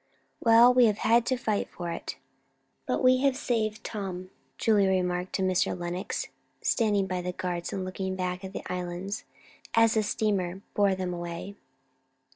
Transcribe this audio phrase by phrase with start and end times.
[0.39, 2.17] "Well, we have had to fight for it,
[2.87, 5.77] but we have saved Tom," Julia remarked to Mr.
[5.79, 6.27] Lenox,
[6.59, 9.25] standing by the guards and looking back at the Islands
[9.75, 11.53] as the steamer bore them away.